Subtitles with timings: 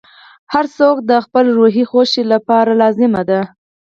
[0.53, 3.41] •هر څوک د خپل روحي خوښۍ لپاره لازمه ده.